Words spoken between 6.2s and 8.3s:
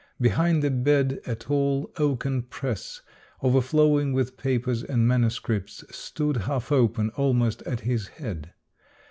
half open, almost at his